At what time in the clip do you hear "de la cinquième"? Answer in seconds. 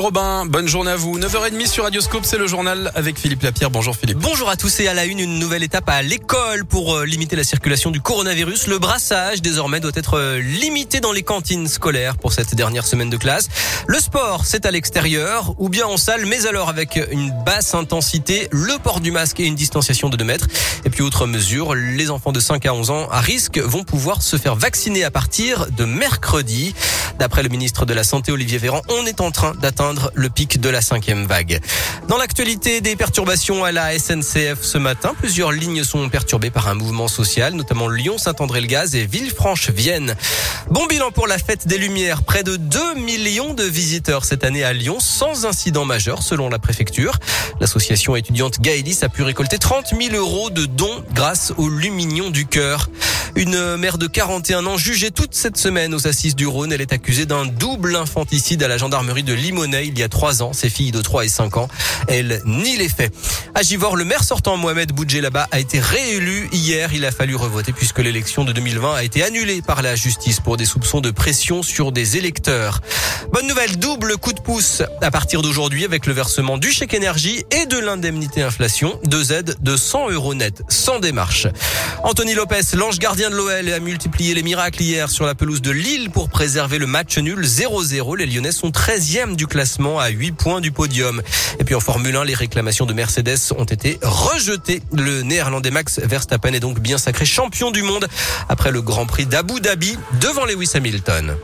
30.60-31.26